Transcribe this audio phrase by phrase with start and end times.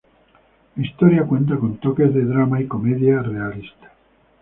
[0.77, 3.91] La historia cuenta con toques de drama y comedia realista.